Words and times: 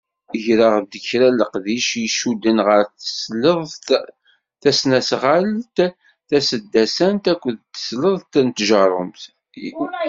Greɣ-d 0.45 0.93
kra 1.07 1.29
leqdic 1.39 1.89
i 2.01 2.01
icudden 2.07 2.57
ɣer 2.67 2.83
tesleḍt 2.87 3.85
tasnalɣant 4.61 5.77
taseddasant 6.29 7.25
akked 7.33 7.57
tesleḍt 7.73 8.33
n 8.45 8.47
tjerrumt. 8.57 9.21